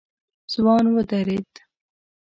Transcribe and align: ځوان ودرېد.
ځوان 0.53 0.85
ودرېد. 0.93 1.51